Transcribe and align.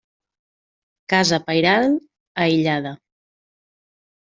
Casa 1.15 1.39
pairal 1.51 1.95
aïllada. 2.49 2.99